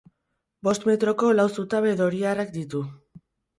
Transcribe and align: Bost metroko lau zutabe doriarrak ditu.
Bost 0.67 0.87
metroko 0.91 1.29
lau 1.41 1.45
zutabe 1.59 1.93
doriarrak 2.01 2.53
ditu. 2.59 2.85